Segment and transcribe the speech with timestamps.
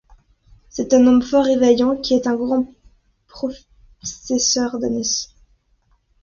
[0.67, 2.65] C'est un homme fort et vaillant qui est un grand
[4.01, 5.35] possesseur d'ânesses.